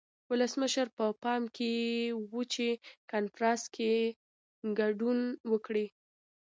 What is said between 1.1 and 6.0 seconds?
پام کې و چې کنفرانس کې ګډون وکړي.